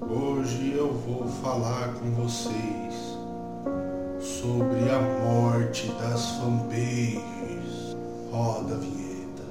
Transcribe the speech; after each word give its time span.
Hoje 0.00 0.72
eu 0.74 0.94
vou 0.94 1.28
falar 1.42 1.92
com 1.94 2.10
vocês 2.12 2.94
sobre 4.18 4.90
a 4.90 4.98
morte 5.22 5.88
das 6.00 6.30
fanpages. 6.36 7.98
Roda 8.30 8.76
a 8.76 8.78
vinheta. 8.78 9.44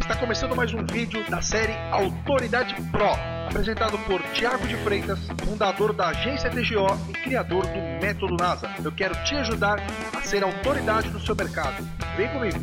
Está 0.00 0.16
começando 0.16 0.56
mais 0.56 0.72
um 0.72 0.86
vídeo 0.86 1.28
da 1.30 1.42
série 1.42 1.74
Autoridade 1.90 2.74
Pro, 2.90 3.33
apresentado 3.46 3.98
por 4.00 4.22
Tiago 4.32 4.66
de 4.66 4.76
Freitas, 4.78 5.18
fundador 5.44 5.92
da 5.92 6.08
agência 6.08 6.50
TGO 6.50 6.86
e 7.08 7.12
criador 7.12 7.66
do 7.66 7.78
Método 8.04 8.36
NASA. 8.36 8.70
Eu 8.82 8.92
quero 8.92 9.14
te 9.24 9.34
ajudar 9.36 9.78
a 10.12 10.22
ser 10.22 10.42
autoridade 10.42 11.10
no 11.10 11.20
seu 11.20 11.34
mercado. 11.34 11.86
Vem 12.16 12.28
comigo! 12.28 12.58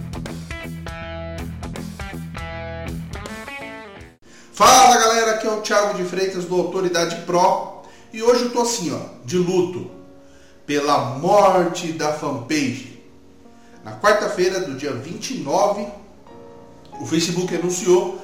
Fala 4.53 4.99
galera, 4.99 5.31
aqui 5.31 5.47
é 5.47 5.51
o 5.51 5.61
Thiago 5.61 5.97
de 5.97 6.03
Freitas 6.03 6.45
do 6.45 6.55
Autoridade 6.55 7.15
Pro 7.25 7.81
e 8.13 8.21
hoje 8.21 8.43
eu 8.43 8.51
tô 8.51 8.61
assim, 8.61 8.93
ó, 8.93 9.25
de 9.25 9.37
luto 9.37 9.89
pela 10.65 11.17
morte 11.17 11.91
da 11.93 12.13
fanpage. 12.13 13.01
Na 13.83 13.97
quarta-feira 13.97 14.59
do 14.59 14.75
dia 14.75 14.93
29, 14.93 15.87
o 16.99 17.05
Facebook 17.05 17.55
anunciou 17.55 18.20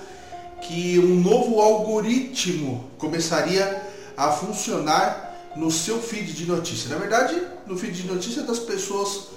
que 0.62 1.00
um 1.00 1.20
novo 1.22 1.62
algoritmo 1.62 2.90
começaria 2.98 3.84
a 4.16 4.32
funcionar 4.32 5.52
no 5.56 5.72
seu 5.72 6.02
feed 6.02 6.34
de 6.34 6.46
notícia. 6.46 6.90
Na 6.90 6.98
verdade, 6.98 7.42
no 7.66 7.78
feed 7.78 8.02
de 8.02 8.08
notícia 8.08 8.44
das 8.44 8.60
pessoas 8.60 9.28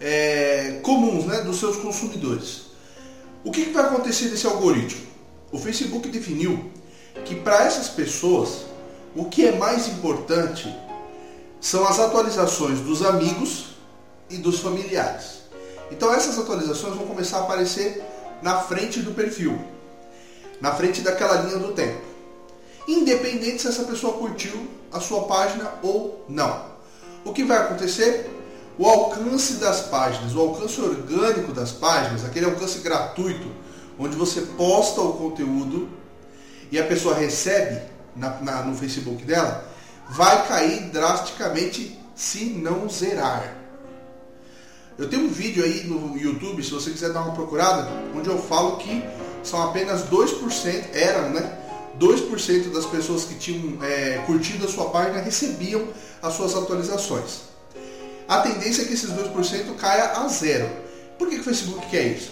é, 0.00 0.80
comuns, 0.82 1.24
né, 1.24 1.42
dos 1.42 1.58
seus 1.58 1.76
consumidores. 1.76 2.64
O 3.44 3.50
que, 3.50 3.66
que 3.66 3.70
vai 3.72 3.84
acontecer 3.84 4.30
nesse 4.30 4.46
algoritmo? 4.46 5.06
O 5.52 5.58
Facebook 5.58 6.08
definiu 6.08 6.70
que 7.24 7.34
para 7.36 7.64
essas 7.64 7.88
pessoas 7.88 8.64
o 9.14 9.26
que 9.26 9.46
é 9.46 9.52
mais 9.56 9.86
importante 9.88 10.74
são 11.60 11.86
as 11.86 11.98
atualizações 11.98 12.80
dos 12.80 13.02
amigos 13.04 13.76
e 14.28 14.36
dos 14.36 14.58
familiares. 14.60 15.44
Então 15.90 16.12
essas 16.12 16.38
atualizações 16.38 16.96
vão 16.96 17.06
começar 17.06 17.38
a 17.38 17.40
aparecer 17.42 18.02
na 18.42 18.60
frente 18.60 19.00
do 19.00 19.12
perfil, 19.12 19.58
na 20.60 20.72
frente 20.72 21.00
daquela 21.00 21.42
linha 21.42 21.58
do 21.58 21.72
tempo. 21.72 22.00
Independente 22.86 23.62
se 23.62 23.68
essa 23.68 23.84
pessoa 23.84 24.14
curtiu 24.14 24.68
a 24.92 25.00
sua 25.00 25.24
página 25.24 25.72
ou 25.82 26.24
não. 26.28 26.66
O 27.24 27.32
que 27.32 27.44
vai 27.44 27.58
acontecer? 27.58 28.30
O 28.78 28.86
alcance 28.86 29.54
das 29.54 29.82
páginas, 29.82 30.34
o 30.34 30.40
alcance 30.40 30.80
orgânico 30.80 31.52
das 31.52 31.72
páginas, 31.72 32.24
aquele 32.24 32.46
alcance 32.46 32.78
gratuito 32.80 33.48
onde 33.98 34.16
você 34.16 34.40
posta 34.40 35.00
o 35.00 35.14
conteúdo 35.14 35.88
e 36.70 36.78
a 36.78 36.84
pessoa 36.84 37.14
recebe 37.14 37.82
na, 38.16 38.40
na, 38.40 38.62
no 38.62 38.76
Facebook 38.76 39.24
dela, 39.24 39.68
vai 40.10 40.46
cair 40.46 40.90
drasticamente 40.90 41.98
se 42.14 42.46
não 42.46 42.88
zerar. 42.88 43.63
Eu 44.96 45.08
tenho 45.08 45.24
um 45.24 45.28
vídeo 45.28 45.64
aí 45.64 45.84
no 45.84 46.16
YouTube, 46.16 46.62
se 46.62 46.70
você 46.70 46.90
quiser 46.90 47.12
dar 47.12 47.22
uma 47.22 47.34
procurada, 47.34 47.88
onde 48.14 48.28
eu 48.28 48.38
falo 48.38 48.76
que 48.76 49.02
são 49.42 49.60
apenas 49.60 50.02
2%, 50.04 50.84
eram, 50.92 51.30
né? 51.30 51.58
2% 51.98 52.72
das 52.72 52.86
pessoas 52.86 53.24
que 53.24 53.34
tinham 53.34 53.82
é, 53.82 54.22
curtido 54.26 54.66
a 54.66 54.68
sua 54.68 54.90
página 54.90 55.20
recebiam 55.20 55.88
as 56.22 56.34
suas 56.34 56.54
atualizações. 56.54 57.42
A 58.28 58.40
tendência 58.40 58.82
é 58.82 58.84
que 58.84 58.94
esses 58.94 59.10
2% 59.10 59.74
caia 59.76 60.12
a 60.12 60.28
zero. 60.28 60.68
Por 61.18 61.28
que, 61.28 61.36
que 61.36 61.40
o 61.40 61.44
Facebook 61.44 61.86
quer 61.88 62.06
isso? 62.06 62.30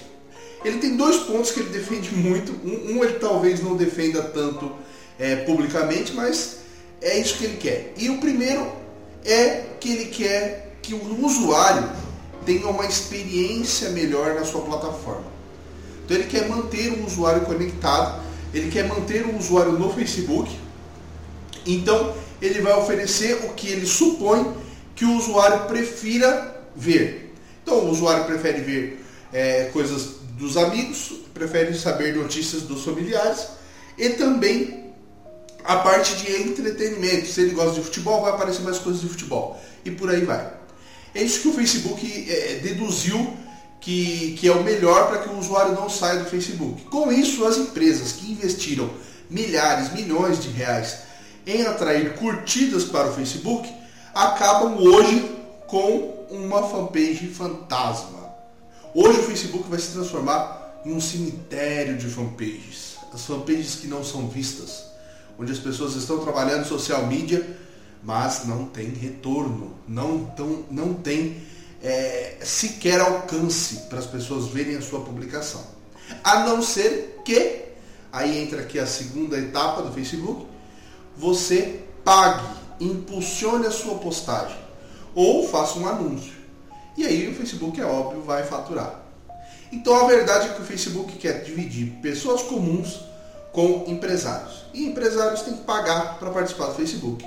Ele 0.65 0.79
tem 0.79 0.97
dois 0.97 1.17
pontos 1.19 1.51
que 1.51 1.61
ele 1.61 1.71
defende 1.71 2.15
muito. 2.15 2.53
Um, 2.65 2.97
um 2.97 3.05
ele 3.05 3.19
talvez 3.19 3.61
não 3.61 3.77
defenda 3.77 4.23
tanto 4.23 4.70
é, 5.19 5.36
publicamente, 5.36 6.13
mas 6.13 6.59
é 7.01 7.19
isso 7.19 7.39
que 7.39 7.45
ele 7.45 7.57
quer. 7.57 7.92
E 7.97 8.09
o 8.09 8.19
primeiro 8.19 8.70
é 9.25 9.65
que 9.81 9.91
ele 9.91 10.05
quer 10.07 10.77
que 10.81 10.95
o 10.95 11.25
usuário 11.25 11.89
tenha 12.45 12.69
uma 12.69 12.85
experiência 12.85 13.91
melhor 13.91 14.35
na 14.35 14.45
sua 14.45 14.63
plataforma. 14.63 15.25
Então 16.05 16.17
ele 16.17 16.27
quer 16.27 16.48
manter 16.48 16.92
o 16.92 17.07
usuário 17.07 17.42
conectado, 17.42 18.23
ele 18.53 18.70
quer 18.70 18.86
manter 18.86 19.25
o 19.27 19.36
usuário 19.36 19.73
no 19.73 19.92
Facebook. 19.92 20.51
Então 21.67 22.14
ele 22.41 22.61
vai 22.61 22.75
oferecer 22.75 23.47
o 23.47 23.55
que 23.55 23.69
ele 23.69 23.86
supõe 23.86 24.55
que 24.95 25.05
o 25.05 25.17
usuário 25.17 25.67
prefira 25.67 26.61
ver. 26.75 27.35
Então 27.63 27.79
o 27.79 27.91
usuário 27.91 28.25
prefere 28.25 28.61
ver 28.61 29.05
é, 29.33 29.64
coisas 29.73 30.17
dos 30.39 30.57
amigos, 30.57 31.13
prefere 31.33 31.74
saber 31.74 32.14
notícias 32.14 32.63
dos 32.63 32.85
familiares 32.85 33.47
e 33.97 34.11
também 34.11 34.92
a 35.64 35.77
parte 35.77 36.17
de 36.17 36.33
entretenimento. 36.42 37.27
Se 37.27 37.41
ele 37.42 37.55
gosta 37.55 37.74
de 37.74 37.83
futebol, 37.83 38.23
vai 38.23 38.33
aparecer 38.33 38.63
mais 38.63 38.79
coisas 38.79 39.01
de 39.01 39.09
futebol 39.09 39.61
e 39.85 39.91
por 39.91 40.11
aí 40.11 40.24
vai. 40.24 40.61
É 41.14 41.23
isso 41.23 41.40
que 41.40 41.48
o 41.48 41.52
Facebook 41.52 42.30
é, 42.30 42.61
deduziu 42.62 43.36
que, 43.80 44.36
que 44.39 44.48
é 44.48 44.52
o 44.52 44.62
melhor 44.62 45.08
para 45.08 45.18
que 45.18 45.28
o 45.28 45.39
usuário 45.39 45.74
não 45.74 45.90
saia 45.90 46.20
do 46.20 46.30
Facebook. 46.30 46.84
Com 46.84 47.12
isso, 47.12 47.45
as 47.45 47.58
empresas 47.58 48.12
que 48.12 48.30
investiram 48.30 48.89
milhares, 49.28 49.92
milhões 49.92 50.40
de 50.42 50.48
reais 50.50 50.98
em 51.46 51.62
atrair 51.62 52.14
curtidas 52.14 52.84
para 52.84 53.08
o 53.08 53.14
Facebook 53.14 53.68
acabam 54.14 54.78
hoje 54.78 55.36
com 55.67 56.27
uma 56.30 56.68
fanpage 56.68 57.27
fantasma. 57.29 58.23
Hoje 58.94 59.20
o 59.20 59.23
Facebook 59.24 59.68
vai 59.68 59.79
se 59.79 59.92
transformar 59.92 60.83
em 60.84 60.92
um 60.92 61.00
cemitério 61.00 61.96
de 61.96 62.06
fanpages. 62.06 62.96
As 63.12 63.24
fanpages 63.24 63.77
que 63.77 63.86
não 63.86 64.05
são 64.05 64.29
vistas, 64.29 64.84
onde 65.39 65.50
as 65.50 65.58
pessoas 65.58 65.94
estão 65.94 66.18
trabalhando 66.18 66.67
social 66.67 67.06
media, 67.06 67.58
mas 68.02 68.45
não 68.46 68.67
tem 68.67 68.89
retorno, 68.89 69.74
não, 69.86 70.24
tão, 70.24 70.64
não 70.70 70.95
tem 70.95 71.42
é, 71.83 72.36
sequer 72.42 73.01
alcance 73.01 73.89
para 73.89 73.98
as 73.98 74.07
pessoas 74.07 74.48
verem 74.48 74.77
a 74.77 74.83
sua 74.83 75.01
publicação. 75.01 75.64
A 76.23 76.41
não 76.41 76.62
ser 76.62 77.20
que, 77.24 77.64
aí 78.12 78.42
entra 78.42 78.62
aqui 78.62 78.79
a 78.79 78.86
segunda 78.86 79.39
etapa 79.39 79.83
do 79.83 79.92
Facebook, 79.92 80.46
você 81.17 81.83
pague, 82.05 82.46
impulsione 82.80 83.67
a 83.67 83.70
sua 83.70 83.98
postagem 83.98 84.58
ou 85.14 85.48
faça 85.48 85.79
um 85.79 85.86
anúncio. 85.86 86.33
E 86.96 87.07
aí 87.07 87.29
o 87.29 87.35
Facebook, 87.35 87.80
é 87.80 87.85
óbvio, 87.85 88.23
vai 88.23 88.45
faturar. 88.45 89.01
Então 89.70 89.95
a 89.95 90.07
verdade 90.07 90.48
é 90.48 90.52
que 90.52 90.62
o 90.62 90.64
Facebook 90.64 91.17
quer 91.17 91.42
dividir 91.42 91.92
pessoas 92.02 92.42
comuns 92.42 93.01
com 93.52 93.85
empresários. 93.86 94.64
E 94.74 94.86
empresários 94.86 95.42
têm 95.42 95.55
que 95.55 95.64
pagar 95.64 96.18
para 96.18 96.30
participar 96.30 96.67
do 96.67 96.74
Facebook. 96.74 97.24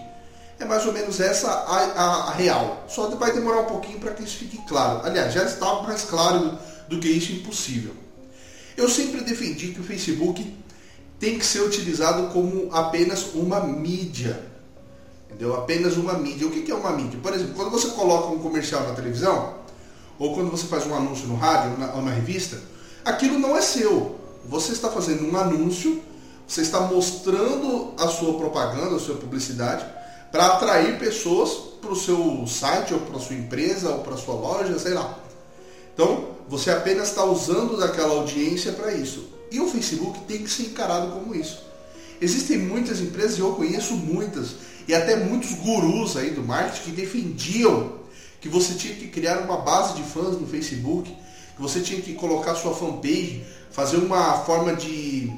É 0.59 0.65
mais 0.65 0.85
ou 0.85 0.93
menos 0.93 1.19
essa 1.19 1.49
a, 1.49 1.77
a, 1.77 2.29
a 2.29 2.31
real. 2.31 2.85
Só 2.87 3.09
vai 3.09 3.33
demorar 3.33 3.61
um 3.61 3.65
pouquinho 3.65 3.99
para 3.99 4.11
que 4.13 4.23
isso 4.23 4.37
fique 4.37 4.57
claro. 4.67 5.05
Aliás, 5.05 5.33
já 5.33 5.43
está 5.43 5.81
mais 5.81 6.03
claro 6.03 6.39
do, 6.39 6.59
do 6.89 6.99
que 6.99 7.09
isso 7.09 7.33
impossível. 7.33 7.93
Eu 8.77 8.89
sempre 8.89 9.21
defendi 9.21 9.69
que 9.69 9.79
o 9.79 9.83
Facebook 9.83 10.55
tem 11.19 11.37
que 11.39 11.45
ser 11.45 11.61
utilizado 11.61 12.27
como 12.33 12.69
apenas 12.73 13.33
uma 13.33 13.61
mídia. 13.61 14.39
Entendeu? 15.27 15.55
Apenas 15.55 15.97
uma 15.97 16.13
mídia. 16.13 16.47
O 16.47 16.51
que 16.51 16.71
é 16.71 16.75
uma 16.75 16.91
mídia? 16.91 17.19
Por 17.21 17.33
exemplo, 17.33 17.53
quando 17.55 17.71
você 17.71 17.89
coloca 17.89 18.27
um 18.29 18.39
comercial 18.39 18.83
na 18.83 18.93
televisão, 18.93 19.55
ou 20.17 20.33
quando 20.33 20.49
você 20.49 20.67
faz 20.67 20.85
um 20.87 20.95
anúncio 20.95 21.27
no 21.27 21.35
rádio 21.35 21.71
ou 21.71 21.77
na, 21.77 21.93
ou 21.95 22.01
na 22.01 22.11
revista, 22.11 22.61
aquilo 23.03 23.39
não 23.39 23.57
é 23.57 23.61
seu. 23.61 24.19
Você 24.47 24.71
está 24.71 24.89
fazendo 24.89 25.29
um 25.29 25.35
anúncio, 25.35 26.01
você 26.47 26.61
está 26.61 26.81
mostrando 26.81 27.93
a 27.97 28.07
sua 28.07 28.37
propaganda, 28.37 28.95
a 28.95 28.99
sua 28.99 29.15
publicidade, 29.15 29.85
para 30.35 30.47
atrair 30.47 30.99
pessoas 30.99 31.51
para 31.79 31.93
o 31.93 31.95
seu 31.95 32.45
site, 32.45 32.93
ou 32.93 32.99
para 32.99 33.17
sua 33.21 33.37
empresa, 33.37 33.89
ou 33.89 33.99
para 33.99 34.17
sua 34.17 34.35
loja, 34.35 34.77
sei 34.77 34.93
lá. 34.93 35.17
Então, 35.93 36.27
você 36.49 36.71
apenas 36.71 37.07
está 37.07 37.23
usando 37.23 37.77
daquela 37.77 38.15
audiência 38.15 38.73
para 38.73 38.91
isso. 38.91 39.29
E 39.49 39.61
o 39.61 39.69
Facebook 39.69 40.19
tem 40.27 40.43
que 40.43 40.49
ser 40.49 40.63
encarado 40.63 41.13
como 41.13 41.33
isso. 41.33 41.63
Existem 42.19 42.57
muitas 42.57 42.99
empresas, 42.99 43.39
eu 43.39 43.53
conheço 43.53 43.93
muitas, 43.93 44.55
e 44.85 44.93
até 44.93 45.15
muitos 45.15 45.53
gurus 45.53 46.17
aí 46.17 46.31
do 46.31 46.43
marketing 46.43 46.81
que 46.83 46.91
defendiam 46.91 47.93
que 48.41 48.49
você 48.49 48.73
tinha 48.73 48.93
que 48.93 49.07
criar 49.07 49.39
uma 49.39 49.59
base 49.59 49.93
de 49.93 50.03
fãs 50.03 50.37
no 50.37 50.45
Facebook, 50.45 51.09
que 51.55 51.61
você 51.61 51.79
tinha 51.79 52.01
que 52.01 52.13
colocar 52.13 52.55
sua 52.55 52.73
fanpage, 52.73 53.41
fazer 53.71 53.97
uma 53.97 54.39
forma 54.39 54.75
de 54.75 55.31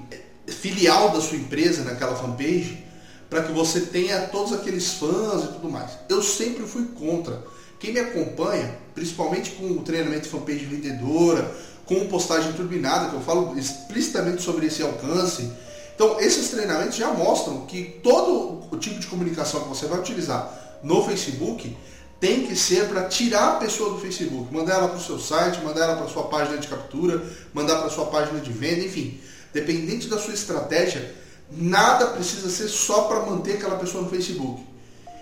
filial 0.47 1.11
da 1.11 1.21
sua 1.21 1.37
empresa 1.37 1.83
naquela 1.83 2.15
fanpage, 2.15 2.86
para 3.29 3.43
que 3.43 3.51
você 3.51 3.81
tenha 3.81 4.21
todos 4.27 4.53
aqueles 4.53 4.93
fãs 4.93 5.43
e 5.43 5.47
tudo 5.47 5.69
mais. 5.69 5.91
Eu 6.09 6.23
sempre 6.23 6.63
fui 6.65 6.85
contra. 6.97 7.43
Quem 7.79 7.93
me 7.93 7.99
acompanha, 7.99 8.77
principalmente 8.95 9.51
com 9.51 9.65
o 9.71 9.83
treinamento 9.83 10.27
fanpage 10.27 10.65
vendedora, 10.65 11.53
com 11.85 12.07
postagem 12.07 12.53
turbinada, 12.53 13.09
que 13.09 13.15
eu 13.15 13.21
falo 13.21 13.57
explicitamente 13.57 14.41
sobre 14.41 14.67
esse 14.67 14.81
alcance. 14.81 15.51
Então, 15.95 16.19
esses 16.19 16.49
treinamentos 16.49 16.95
já 16.95 17.11
mostram 17.11 17.65
que 17.65 17.99
todo 18.03 18.67
o 18.71 18.77
tipo 18.77 18.99
de 18.99 19.07
comunicação 19.07 19.61
que 19.61 19.69
você 19.69 19.85
vai 19.87 19.99
utilizar 19.99 20.79
no 20.83 21.03
Facebook 21.03 21.75
tem 22.19 22.45
que 22.47 22.55
ser 22.55 22.87
para 22.87 23.03
tirar 23.05 23.53
a 23.53 23.55
pessoa 23.55 23.91
do 23.91 23.99
Facebook, 23.99 24.53
mandar 24.53 24.75
ela 24.75 24.87
para 24.87 24.97
o 24.97 25.01
seu 25.01 25.19
site, 25.19 25.63
mandar 25.63 25.83
ela 25.83 25.97
para 25.97 26.07
sua 26.07 26.23
página 26.23 26.57
de 26.57 26.67
captura, 26.67 27.23
mandar 27.53 27.77
para 27.77 27.89
sua 27.89 28.07
página 28.07 28.39
de 28.39 28.51
venda, 28.51 28.81
enfim. 28.81 29.19
Dependente 29.53 30.07
da 30.07 30.17
sua 30.17 30.33
estratégia, 30.33 31.15
nada 31.51 32.07
precisa 32.07 32.49
ser 32.49 32.67
só 32.67 33.03
para 33.03 33.25
manter 33.25 33.55
aquela 33.55 33.77
pessoa 33.77 34.03
no 34.03 34.09
Facebook. 34.09 34.65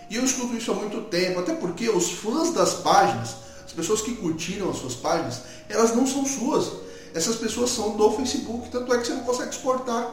E 0.09 0.15
eu 0.15 0.23
escuto 0.23 0.55
isso 0.55 0.71
há 0.71 0.75
muito 0.75 1.01
tempo, 1.01 1.39
até 1.39 1.53
porque 1.53 1.89
os 1.89 2.11
fãs 2.11 2.53
das 2.53 2.75
páginas, 2.75 3.35
as 3.65 3.71
pessoas 3.71 4.01
que 4.01 4.15
curtiram 4.15 4.69
as 4.69 4.77
suas 4.77 4.95
páginas, 4.95 5.41
elas 5.69 5.95
não 5.95 6.05
são 6.05 6.25
suas. 6.25 6.71
Essas 7.13 7.35
pessoas 7.37 7.71
são 7.71 7.95
do 7.95 8.11
Facebook, 8.11 8.69
tanto 8.69 8.93
é 8.93 8.99
que 8.99 9.07
você 9.07 9.13
não 9.13 9.23
consegue 9.23 9.49
exportar 9.49 10.11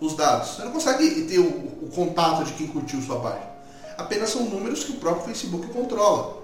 os 0.00 0.16
dados. 0.16 0.56
Você 0.56 0.64
não 0.64 0.72
consegue 0.72 1.22
ter 1.22 1.38
o, 1.38 1.48
o 1.82 1.90
contato 1.94 2.44
de 2.44 2.52
quem 2.52 2.66
curtiu 2.66 3.00
sua 3.00 3.20
página 3.20 3.52
apenas 3.96 4.30
são 4.30 4.44
números 4.44 4.84
que 4.84 4.92
o 4.92 4.96
próprio 4.96 5.26
Facebook 5.26 5.68
controla. 5.68 6.42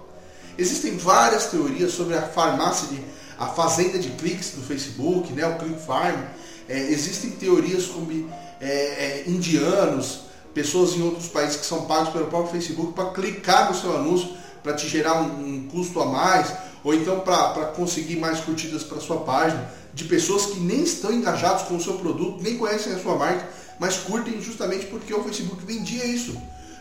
Existem 0.56 0.96
várias 0.96 1.46
teorias 1.46 1.92
sobre 1.92 2.16
a 2.16 2.22
farmácia 2.22 2.88
de 2.88 3.02
a 3.38 3.46
fazenda 3.46 3.98
de 4.00 4.10
cliques 4.10 4.50
do 4.50 4.62
Facebook, 4.62 5.32
né, 5.32 5.46
o 5.46 5.58
Click 5.58 5.80
Farm. 5.80 6.16
É, 6.68 6.76
existem 6.90 7.30
teorias 7.30 7.86
como 7.86 8.28
é, 8.60 8.68
é, 8.68 9.24
indianos, 9.26 10.20
pessoas 10.52 10.94
em 10.94 11.02
outros 11.02 11.28
países 11.28 11.56
que 11.56 11.66
são 11.66 11.86
pagos 11.86 12.10
pelo 12.10 12.26
próprio 12.26 12.52
Facebook 12.52 12.92
para 12.92 13.10
clicar 13.10 13.70
no 13.70 13.78
seu 13.78 13.96
anúncio 13.96 14.36
para 14.62 14.74
te 14.74 14.88
gerar 14.88 15.22
um, 15.22 15.56
um, 15.56 15.68
custo 15.68 16.00
a 16.00 16.06
mais, 16.06 16.52
ou 16.84 16.94
então 16.94 17.20
para 17.20 17.66
conseguir 17.76 18.16
mais 18.16 18.40
curtidas 18.40 18.82
para 18.82 19.00
sua 19.00 19.18
página, 19.18 19.70
de 19.94 20.04
pessoas 20.04 20.46
que 20.46 20.60
nem 20.60 20.82
estão 20.82 21.12
engajados 21.12 21.64
com 21.64 21.76
o 21.76 21.80
seu 21.80 21.94
produto, 21.94 22.42
nem 22.42 22.58
conhecem 22.58 22.92
a 22.92 22.98
sua 22.98 23.16
marca, 23.16 23.48
mas 23.78 23.96
curtem 23.96 24.40
justamente 24.40 24.86
porque 24.86 25.12
o 25.14 25.22
Facebook 25.22 25.64
vendia 25.64 26.04
isso. 26.04 26.36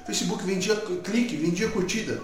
Facebook 0.06 0.44
vendia 0.44 0.76
clique, 0.76 1.36
vendia 1.36 1.70
curtida. 1.70 2.22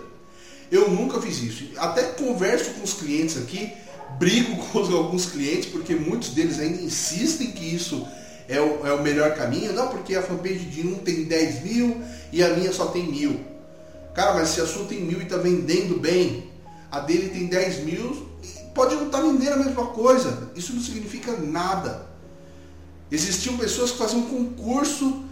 Eu 0.71 0.89
nunca 0.89 1.21
fiz 1.21 1.41
isso. 1.41 1.65
Até 1.77 2.03
converso 2.03 2.71
com 2.71 2.83
os 2.83 2.93
clientes 2.93 3.37
aqui, 3.37 3.71
brigo 4.17 4.55
com 4.71 4.79
alguns 4.79 5.25
clientes, 5.25 5.67
porque 5.67 5.95
muitos 5.95 6.29
deles 6.29 6.59
ainda 6.59 6.81
insistem 6.81 7.51
que 7.51 7.63
isso 7.63 8.07
é 8.47 8.59
o, 8.59 8.85
é 8.85 8.93
o 8.93 9.01
melhor 9.01 9.35
caminho. 9.35 9.73
Não, 9.73 9.87
porque 9.87 10.15
a 10.15 10.21
fanpage 10.21 10.65
de 10.65 10.87
um 10.87 10.95
tem 10.95 11.23
10 11.25 11.63
mil 11.63 12.01
e 12.31 12.43
a 12.43 12.49
minha 12.49 12.71
só 12.71 12.87
tem 12.87 13.09
mil. 13.09 13.39
Cara, 14.13 14.33
mas 14.35 14.49
se 14.49 14.61
a 14.61 14.65
sua 14.65 14.85
tem 14.85 15.01
mil 15.01 15.19
e 15.19 15.23
está 15.23 15.37
vendendo 15.37 15.99
bem, 15.99 16.51
a 16.91 16.99
dele 16.99 17.29
tem 17.29 17.47
10 17.47 17.83
mil, 17.83 18.29
pode 18.75 18.95
não 18.95 19.07
estar 19.07 19.19
tá 19.19 19.23
vendendo 19.23 19.53
a 19.53 19.57
mesma 19.57 19.87
coisa. 19.87 20.51
Isso 20.55 20.73
não 20.73 20.81
significa 20.81 21.31
nada. 21.37 22.05
Existiam 23.11 23.57
pessoas 23.57 23.91
que 23.91 23.97
faziam 23.97 24.23
concurso 24.23 25.23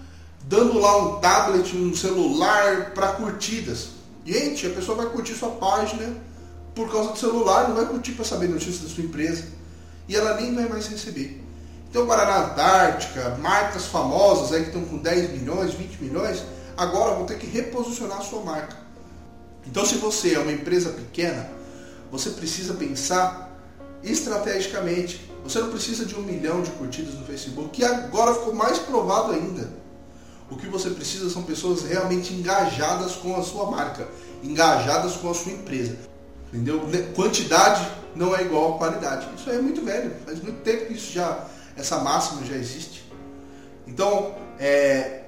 dando 0.44 0.80
lá 0.80 0.98
um 0.98 1.19
tablet, 1.19 1.75
um 1.75 1.96
celular 1.96 2.92
para 2.94 3.13
curtidas. 3.13 3.90
Gente, 4.25 4.68
a 4.68 4.69
pessoa 4.72 4.98
vai 4.98 5.08
curtir 5.08 5.34
sua 5.34 5.50
página 5.52 6.16
por 6.75 6.92
causa 6.92 7.12
do 7.12 7.18
celular, 7.18 7.68
não 7.68 7.75
vai 7.75 7.86
curtir 7.86 8.13
para 8.13 8.25
saber 8.25 8.48
notícias 8.48 8.81
da 8.81 8.90
sua 8.90 9.04
empresa. 9.04 9.46
E 10.08 10.16
ela 10.16 10.40
nem 10.40 10.54
vai 10.54 10.68
mais 10.68 10.88
receber. 10.88 11.40
Então, 11.91 12.05
Guaraná 12.05 12.45
Antártica, 12.45 13.38
marcas 13.41 13.85
famosas 13.85 14.53
aí 14.53 14.61
que 14.61 14.67
estão 14.69 14.85
com 14.85 14.97
10 14.97 15.31
milhões, 15.31 15.73
20 15.73 16.01
milhões, 16.01 16.41
agora 16.77 17.15
vão 17.15 17.25
ter 17.25 17.38
que 17.38 17.45
reposicionar 17.45 18.19
a 18.19 18.21
sua 18.21 18.41
marca. 18.43 18.77
Então, 19.67 19.85
se 19.85 19.95
você 19.95 20.35
é 20.35 20.39
uma 20.39 20.53
empresa 20.53 20.91
pequena, 20.91 21.49
você 22.09 22.29
precisa 22.29 22.75
pensar 22.75 23.51
estrategicamente. 24.01 25.29
Você 25.43 25.59
não 25.59 25.69
precisa 25.69 26.05
de 26.05 26.15
um 26.15 26.21
milhão 26.21 26.61
de 26.61 26.71
curtidas 26.71 27.13
no 27.13 27.25
Facebook, 27.25 27.71
que 27.71 27.83
agora 27.83 28.35
ficou 28.35 28.55
mais 28.55 28.79
provado 28.79 29.33
ainda. 29.33 29.69
O 30.49 30.55
que 30.55 30.67
você 30.67 30.91
precisa 30.91 31.29
são 31.29 31.43
pessoas 31.43 31.83
realmente 31.83 32.33
engajadas 32.33 33.15
com 33.15 33.35
a 33.35 33.43
sua 33.43 33.69
marca, 33.69 34.07
engajadas 34.41 35.17
com 35.17 35.29
a 35.29 35.33
sua 35.33 35.51
empresa. 35.51 35.97
Entendeu? 36.53 36.81
Quantidade 37.15 37.85
não 38.15 38.33
é 38.33 38.43
igual 38.43 38.75
a 38.75 38.77
qualidade. 38.77 39.27
Isso 39.38 39.49
aí 39.49 39.57
é 39.57 39.61
muito 39.61 39.83
velho, 39.83 40.13
faz 40.25 40.41
muito 40.41 40.61
tempo 40.61 40.85
que 40.88 40.93
isso 40.93 41.11
já, 41.11 41.47
essa 41.75 42.00
máxima 42.00 42.45
já 42.45 42.56
existe. 42.56 43.03
Então, 43.88 44.35
é, 44.59 45.21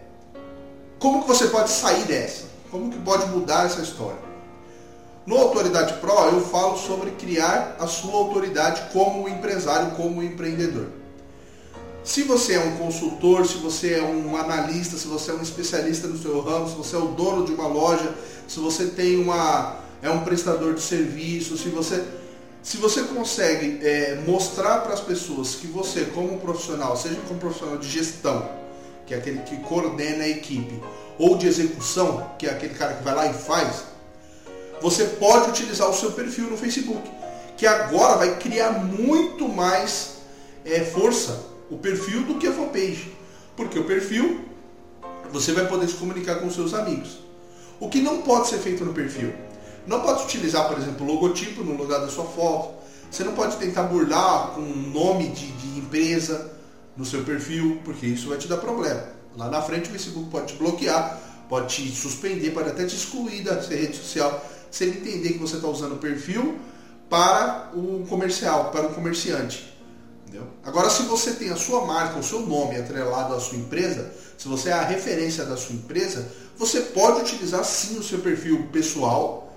como 1.00 1.22
que 1.22 1.28
você 1.28 1.48
pode 1.48 1.70
sair 1.70 2.06
dessa? 2.06 2.46
Como 2.72 2.92
que 2.92 2.98
pode 3.00 3.26
mudar 3.28 3.66
essa 3.66 3.82
história? 3.82 4.34
No 5.26 5.38
Autoridade 5.38 5.94
Pro 6.00 6.14
eu 6.30 6.42
falo 6.42 6.78
sobre 6.78 7.12
criar 7.12 7.78
a 7.80 7.88
sua 7.88 8.14
autoridade 8.14 8.92
como 8.92 9.28
empresário, 9.30 9.92
como 9.92 10.22
empreendedor. 10.22 10.88
Se 12.04 12.24
você 12.24 12.56
é 12.56 12.60
um 12.60 12.76
consultor, 12.76 13.46
se 13.46 13.56
você 13.58 13.94
é 13.94 14.02
um 14.02 14.36
analista, 14.36 14.98
se 14.98 15.08
você 15.08 15.32
é 15.32 15.34
um 15.34 15.42
especialista 15.42 16.08
no 16.08 16.18
seu 16.18 16.42
ramo, 16.42 16.68
se 16.68 16.76
você 16.76 16.98
é 16.98 17.00
o 17.00 17.08
dono 17.08 17.46
de 17.46 17.54
uma 17.54 17.68
loja, 17.68 18.14
se 18.48 18.60
você 18.60 18.88
tem 18.88 19.18
uma 19.18 19.78
é 20.02 20.10
um 20.10 20.26
prestador 20.26 20.74
de 20.74 20.82
serviço, 20.82 21.58
se 21.58 21.70
você 21.70 22.04
se 22.64 22.78
você 22.78 23.04
consegue 23.04 23.86
é, 23.86 24.24
mostrar 24.26 24.80
para 24.80 24.94
as 24.94 25.02
pessoas 25.02 25.56
que 25.56 25.68
você, 25.68 26.06
como 26.06 26.40
profissional, 26.40 26.96
seja 26.96 27.20
como 27.28 27.40
profissional 27.40 27.78
de 27.78 27.90
gestão, 27.90 28.50
que 29.06 29.14
é 29.14 29.18
aquele 29.18 29.40
que 29.40 29.58
coordena 29.58 30.24
a 30.24 30.30
equipe, 30.30 30.82
ou 31.20 31.38
de 31.38 31.46
execução, 31.46 32.32
que 32.40 32.48
é 32.48 32.52
aquele 32.52 32.74
cara 32.74 32.94
que 32.94 33.04
vai 33.04 33.14
lá 33.14 33.28
e 33.28 33.34
faz, 33.34 33.84
você 34.82 35.04
pode 35.06 35.50
utilizar 35.50 35.90
o 35.90 35.94
seu 35.94 36.14
perfil 36.14 36.50
no 36.50 36.58
Facebook, 36.58 37.12
que 37.58 37.68
agora 37.68 38.16
vai 38.16 38.38
criar 38.38 38.72
muito 38.72 39.48
mais 39.48 40.16
é, 40.66 40.80
força 40.80 41.40
o 41.70 41.78
perfil 41.78 42.24
do 42.24 42.36
que 42.36 42.48
a 42.48 42.54
fanpage. 42.54 43.14
Porque 43.56 43.78
o 43.78 43.84
perfil 43.84 44.46
você 45.32 45.52
vai 45.52 45.68
poder 45.68 45.88
se 45.88 45.96
comunicar 45.96 46.36
com 46.36 46.50
seus 46.50 46.74
amigos. 46.74 47.20
O 47.80 47.90
que 47.90 48.00
não 48.00 48.22
pode 48.22 48.48
ser 48.48 48.60
feito 48.60 48.86
no 48.86 48.94
perfil? 48.94 49.34
Não 49.86 50.02
pode 50.02 50.24
utilizar, 50.24 50.68
por 50.68 50.78
exemplo, 50.78 51.06
logotipo 51.06 51.64
no 51.64 51.76
lugar 51.76 52.00
da 52.00 52.08
sua 52.08 52.26
foto. 52.26 52.74
Você 53.12 53.24
não 53.24 53.34
pode 53.34 53.58
tentar 53.58 53.84
burlar 53.84 54.52
com 54.56 54.62
um 54.62 54.92
nome 54.92 55.30
de, 55.30 55.52
de 55.52 55.80
empresa 55.80 56.52
no 56.96 57.06
seu 57.06 57.24
perfil, 57.24 57.82
porque 57.84 58.06
isso 58.06 58.30
vai 58.30 58.38
te 58.38 58.48
dar 58.48 58.58
problema. 58.58 59.04
Lá 59.36 59.50
na 59.50 59.62
frente 59.62 59.90
o 59.90 59.92
Facebook 59.92 60.30
pode 60.30 60.54
te 60.54 60.56
bloquear, 60.56 61.20
pode 61.50 61.76
te 61.76 61.96
suspender, 61.96 62.52
pode 62.52 62.70
até 62.70 62.86
te 62.86 62.96
excluir 62.96 63.44
da 63.44 63.60
rede 63.60 63.98
social, 63.98 64.44
se 64.72 64.86
ele 64.86 65.00
entender 65.00 65.34
que 65.34 65.40
você 65.40 65.56
está 65.56 65.68
usando 65.68 65.94
o 65.94 65.98
perfil 65.98 66.58
para 67.10 67.72
o 67.76 68.06
comercial, 68.08 68.72
para 68.72 68.88
o 68.88 68.94
comerciante. 68.94 69.72
Entendeu? 70.24 70.48
Agora, 70.64 70.90
se 70.90 71.04
você 71.04 71.34
tem 71.34 71.52
a 71.52 71.56
sua 71.56 71.86
marca, 71.86 72.18
o 72.18 72.24
seu 72.24 72.40
nome 72.40 72.78
atrelado 72.78 73.36
à 73.36 73.40
sua 73.40 73.58
empresa, 73.58 74.12
se 74.38 74.48
você 74.48 74.70
é 74.70 74.74
a 74.74 74.84
referência 74.84 75.46
da 75.46 75.56
sua 75.56 75.76
empresa, 75.76 76.28
você 76.58 76.82
pode 76.82 77.22
utilizar 77.22 77.64
sim 77.64 77.98
o 77.98 78.04
seu 78.04 78.20
perfil 78.20 78.68
pessoal. 78.72 79.53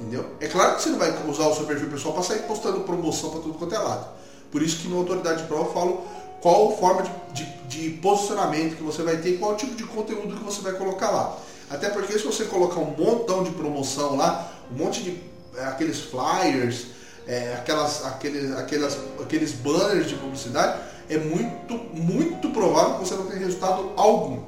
Entendeu? 0.00 0.26
É 0.40 0.46
claro 0.46 0.76
que 0.76 0.82
você 0.82 0.90
não 0.90 0.98
vai 0.98 1.10
usar 1.28 1.48
o 1.48 1.54
seu 1.54 1.66
perfil 1.66 1.90
pessoal 1.90 2.14
para 2.14 2.22
sair 2.22 2.42
postando 2.42 2.80
promoção 2.80 3.30
para 3.30 3.40
tudo 3.40 3.54
quanto 3.58 3.74
é 3.74 3.78
lado. 3.78 4.06
Por 4.50 4.62
isso 4.62 4.78
que 4.78 4.88
no 4.88 4.98
Autoridade 4.98 5.44
Pro 5.44 5.58
eu 5.58 5.72
falo 5.72 6.04
qual 6.40 6.76
forma 6.76 7.02
de, 7.02 7.44
de, 7.44 7.46
de 7.68 7.90
posicionamento 7.98 8.76
que 8.76 8.82
você 8.82 9.02
vai 9.02 9.16
ter, 9.16 9.38
qual 9.38 9.56
tipo 9.56 9.74
de 9.74 9.84
conteúdo 9.84 10.36
que 10.36 10.44
você 10.44 10.60
vai 10.60 10.72
colocar 10.74 11.10
lá. 11.10 11.36
Até 11.68 11.90
porque 11.90 12.18
se 12.18 12.24
você 12.24 12.44
colocar 12.44 12.80
um 12.80 12.94
montão 12.96 13.42
de 13.42 13.50
promoção 13.50 14.16
lá, 14.16 14.50
um 14.72 14.76
monte 14.76 15.02
de 15.02 15.20
é, 15.56 15.64
aqueles 15.64 16.00
flyers, 16.00 16.86
é, 17.26 17.54
aquelas, 17.54 18.06
aqueles, 18.06 18.56
aquelas, 18.56 18.98
aqueles 19.20 19.52
banners 19.52 20.08
de 20.08 20.14
publicidade, 20.14 20.80
é 21.10 21.18
muito, 21.18 21.74
muito 21.92 22.50
provável 22.50 22.94
que 22.94 23.00
você 23.00 23.14
não 23.14 23.26
tenha 23.26 23.40
resultado 23.40 23.90
algum. 23.96 24.42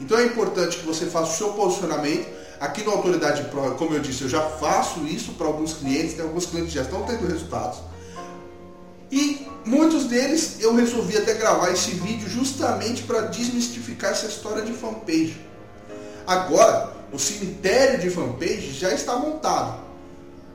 Então 0.00 0.18
é 0.18 0.24
importante 0.24 0.78
que 0.78 0.86
você 0.86 1.06
faça 1.06 1.32
o 1.32 1.34
seu 1.34 1.52
posicionamento. 1.52 2.35
Aqui 2.60 2.82
no 2.82 2.90
Autoridade 2.92 3.44
Pro, 3.44 3.74
como 3.74 3.94
eu 3.94 4.00
disse, 4.00 4.22
eu 4.22 4.28
já 4.28 4.40
faço 4.40 5.06
isso 5.06 5.32
para 5.32 5.46
alguns 5.46 5.74
clientes, 5.74 6.14
tem 6.14 6.24
alguns 6.24 6.46
clientes 6.46 6.70
que 6.70 6.78
já 6.78 6.82
estão 6.82 7.02
tendo 7.02 7.26
resultados. 7.26 7.80
E 9.10 9.46
muitos 9.64 10.04
deles 10.04 10.56
eu 10.60 10.74
resolvi 10.74 11.16
até 11.16 11.34
gravar 11.34 11.70
esse 11.70 11.92
vídeo 11.92 12.28
justamente 12.28 13.02
para 13.02 13.22
desmistificar 13.22 14.12
essa 14.12 14.26
história 14.26 14.62
de 14.62 14.72
fanpage. 14.72 15.40
Agora, 16.26 16.92
o 17.12 17.18
cemitério 17.18 18.00
de 18.00 18.10
fanpage 18.10 18.72
já 18.72 18.92
está 18.92 19.16
montado 19.16 19.86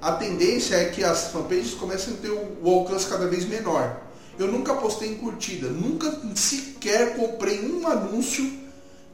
a 0.01 0.13
tendência 0.13 0.75
é 0.77 0.85
que 0.85 1.03
as 1.03 1.27
fanpages 1.27 1.75
comecem 1.75 2.15
a 2.15 2.17
ter 2.17 2.31
o, 2.31 2.69
alcance 2.69 3.05
cada 3.05 3.27
vez 3.27 3.45
menor. 3.45 4.01
Eu 4.39 4.47
nunca 4.47 4.73
postei 4.73 5.09
em 5.09 5.15
curtida, 5.15 5.67
nunca 5.67 6.11
sequer 6.33 7.15
comprei 7.15 7.63
um 7.63 7.87
anúncio 7.87 8.51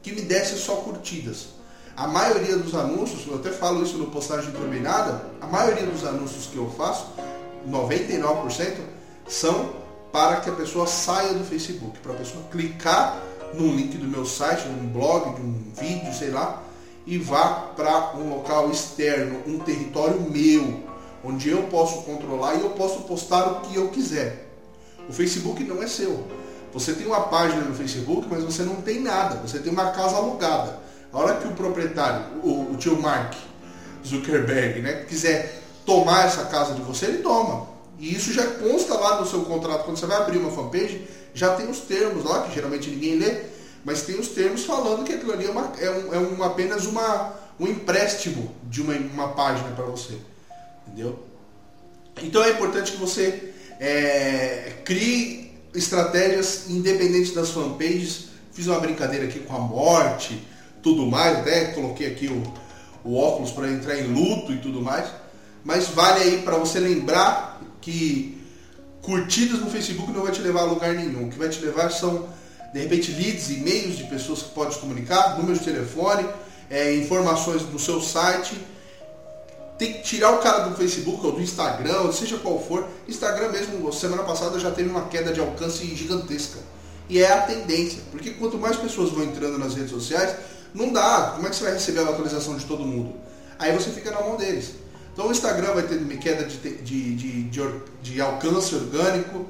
que 0.02 0.12
me 0.12 0.22
desse 0.22 0.56
só 0.56 0.76
curtidas. 0.76 1.48
A 1.98 2.06
maioria 2.06 2.56
dos 2.56 2.76
anúncios, 2.76 3.26
eu 3.26 3.34
até 3.34 3.50
falo 3.50 3.82
isso 3.82 3.98
no 3.98 4.06
postagem 4.06 4.52
turbinada, 4.52 5.20
a 5.40 5.48
maioria 5.48 5.84
dos 5.84 6.06
anúncios 6.06 6.46
que 6.46 6.56
eu 6.56 6.70
faço, 6.70 7.06
99%, 7.68 8.76
são 9.26 9.72
para 10.12 10.36
que 10.36 10.48
a 10.48 10.52
pessoa 10.52 10.86
saia 10.86 11.34
do 11.34 11.44
Facebook, 11.44 11.98
para 11.98 12.12
a 12.12 12.14
pessoa 12.14 12.44
clicar 12.52 13.20
no 13.52 13.66
link 13.74 13.98
do 13.98 14.06
meu 14.06 14.24
site, 14.24 14.68
num 14.68 14.86
blog, 14.90 15.34
de 15.34 15.42
um 15.42 15.72
vídeo, 15.76 16.14
sei 16.14 16.30
lá, 16.30 16.62
e 17.04 17.18
vá 17.18 17.72
para 17.74 18.16
um 18.16 18.30
local 18.30 18.70
externo, 18.70 19.42
um 19.44 19.58
território 19.58 20.20
meu, 20.20 20.84
onde 21.24 21.50
eu 21.50 21.64
posso 21.64 22.02
controlar 22.02 22.54
e 22.54 22.60
eu 22.60 22.70
posso 22.70 23.00
postar 23.00 23.44
o 23.44 23.60
que 23.62 23.74
eu 23.74 23.88
quiser. 23.88 24.48
O 25.08 25.12
Facebook 25.12 25.64
não 25.64 25.82
é 25.82 25.88
seu. 25.88 26.24
Você 26.72 26.92
tem 26.92 27.08
uma 27.08 27.22
página 27.22 27.62
no 27.62 27.74
Facebook, 27.74 28.28
mas 28.30 28.44
você 28.44 28.62
não 28.62 28.76
tem 28.76 29.00
nada. 29.00 29.44
Você 29.44 29.58
tem 29.58 29.72
uma 29.72 29.90
casa 29.90 30.16
alugada. 30.16 30.86
A 31.12 31.18
hora 31.18 31.36
que 31.36 31.48
o 31.48 31.52
proprietário, 31.52 32.26
o, 32.42 32.72
o 32.72 32.76
tio 32.76 33.00
Mark, 33.00 33.34
Zuckerberg, 34.06 34.80
né? 34.80 35.04
Quiser 35.08 35.62
tomar 35.84 36.26
essa 36.26 36.44
casa 36.44 36.74
de 36.74 36.82
você, 36.82 37.06
ele 37.06 37.18
toma. 37.18 37.68
E 37.98 38.14
isso 38.14 38.32
já 38.32 38.46
consta 38.46 38.94
lá 38.94 39.20
no 39.20 39.26
seu 39.26 39.42
contrato. 39.42 39.84
Quando 39.84 39.98
você 39.98 40.06
vai 40.06 40.18
abrir 40.18 40.38
uma 40.38 40.50
fanpage, 40.50 41.06
já 41.34 41.54
tem 41.54 41.68
os 41.68 41.80
termos 41.80 42.24
lá, 42.24 42.42
que 42.42 42.54
geralmente 42.54 42.90
ninguém 42.90 43.16
lê, 43.16 43.42
mas 43.84 44.02
tem 44.02 44.18
os 44.18 44.28
termos 44.28 44.64
falando 44.64 45.04
que 45.04 45.14
aquilo 45.14 45.32
ali 45.32 45.46
é, 45.46 45.50
uma, 45.50 45.72
é, 45.78 45.90
um, 45.90 46.14
é 46.14 46.18
um, 46.18 46.42
apenas 46.42 46.86
uma, 46.86 47.34
um 47.58 47.66
empréstimo 47.66 48.54
de 48.64 48.82
uma, 48.82 48.94
uma 48.94 49.28
página 49.28 49.70
para 49.70 49.84
você. 49.84 50.18
Entendeu? 50.86 51.18
Então 52.22 52.42
é 52.42 52.50
importante 52.50 52.92
que 52.92 52.98
você 52.98 53.52
é, 53.80 54.74
crie 54.84 55.52
estratégias 55.74 56.68
independentes 56.68 57.32
das 57.32 57.50
fanpages. 57.50 58.28
Fiz 58.52 58.66
uma 58.66 58.80
brincadeira 58.80 59.26
aqui 59.26 59.40
com 59.40 59.54
a 59.54 59.60
morte, 59.60 60.42
tudo 60.82 61.06
mais, 61.06 61.38
até 61.38 61.66
coloquei 61.66 62.06
aqui 62.06 62.28
o, 62.28 62.42
o 63.04 63.16
óculos 63.16 63.50
para 63.50 63.68
entrar 63.70 63.98
em 63.98 64.06
luto 64.08 64.52
e 64.52 64.58
tudo 64.58 64.80
mais. 64.80 65.08
Mas 65.64 65.88
vale 65.88 66.22
aí 66.22 66.42
para 66.42 66.56
você 66.56 66.78
lembrar 66.78 67.60
que 67.80 68.38
curtidas 69.02 69.60
no 69.60 69.70
Facebook 69.70 70.12
não 70.12 70.22
vai 70.22 70.32
te 70.32 70.40
levar 70.40 70.60
a 70.60 70.64
lugar 70.64 70.94
nenhum. 70.94 71.26
O 71.26 71.30
que 71.30 71.38
vai 71.38 71.48
te 71.48 71.60
levar 71.64 71.90
são, 71.90 72.28
de 72.72 72.80
repente, 72.80 73.12
leads, 73.12 73.50
e-mails 73.50 73.96
de 73.96 74.04
pessoas 74.04 74.42
que 74.42 74.50
podem 74.50 74.72
se 74.72 74.78
comunicar, 74.78 75.36
números 75.38 75.60
de 75.60 75.64
telefone, 75.64 76.28
é, 76.70 76.94
informações 76.94 77.62
do 77.62 77.78
seu 77.78 78.00
site 78.00 78.54
tem 79.78 79.92
que 79.92 80.02
tirar 80.02 80.32
o 80.32 80.38
cara 80.38 80.68
do 80.68 80.76
Facebook 80.76 81.24
ou 81.24 81.32
do 81.32 81.40
Instagram, 81.40 82.00
ou 82.00 82.12
seja 82.12 82.36
qual 82.38 82.60
for. 82.60 82.86
Instagram 83.06 83.50
mesmo, 83.50 83.92
semana 83.92 84.24
passada 84.24 84.58
já 84.58 84.72
teve 84.72 84.90
uma 84.90 85.02
queda 85.02 85.32
de 85.32 85.38
alcance 85.38 85.86
gigantesca. 85.94 86.58
E 87.08 87.20
é 87.20 87.32
a 87.32 87.42
tendência, 87.42 88.00
porque 88.10 88.30
quanto 88.30 88.58
mais 88.58 88.76
pessoas 88.76 89.10
vão 89.10 89.22
entrando 89.22 89.56
nas 89.56 89.74
redes 89.74 89.92
sociais, 89.92 90.34
não 90.74 90.92
dá. 90.92 91.32
Como 91.34 91.46
é 91.46 91.50
que 91.50 91.56
você 91.56 91.64
vai 91.64 91.72
receber 91.74 92.00
a 92.00 92.10
atualização 92.10 92.56
de 92.56 92.64
todo 92.64 92.84
mundo? 92.84 93.14
Aí 93.58 93.72
você 93.72 93.90
fica 93.90 94.10
na 94.10 94.20
mão 94.20 94.36
deles. 94.36 94.72
Então 95.12 95.28
o 95.28 95.32
Instagram 95.32 95.74
vai 95.74 95.82
ter 95.82 95.98
queda 96.18 96.44
de, 96.44 96.56
de, 96.58 97.14
de, 97.16 97.42
de, 97.44 97.62
de 98.02 98.20
alcance 98.20 98.74
orgânico, 98.74 99.46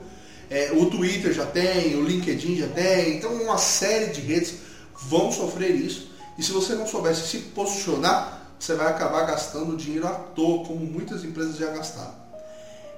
é, 0.51 0.73
o 0.73 0.87
Twitter 0.87 1.33
já 1.33 1.45
tem, 1.45 1.95
o 1.95 2.03
LinkedIn 2.03 2.57
já 2.57 2.69
tem, 2.69 3.19
então 3.19 3.31
uma 3.35 3.59
série 3.59 4.07
de 4.07 4.23
redes 4.23 4.55
vão 5.03 5.31
sofrer 5.31 5.75
isso. 5.75 6.11
E 6.39 6.43
se 6.43 6.53
você 6.53 6.75
não 6.75 6.87
soubesse 6.87 7.27
se 7.27 7.39
posicionar, 7.39 8.49
você 8.59 8.75
vai 8.75 8.87
acabar 8.87 9.27
gastando 9.27 9.77
dinheiro 9.77 10.07
à 10.07 10.13
toa, 10.13 10.65
como 10.65 10.81
muitas 10.87 11.23
empresas 11.23 11.57
já 11.57 11.67
gastaram. 11.67 12.15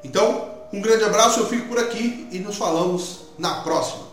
Então, 0.04 0.54
um 0.72 0.80
grande 0.80 1.04
abraço, 1.04 1.40
eu 1.40 1.46
fico 1.46 1.66
por 1.66 1.78
aqui 1.78 2.28
e 2.30 2.38
nos 2.38 2.56
falamos 2.56 3.22
na 3.36 3.62
próxima. 3.62 4.04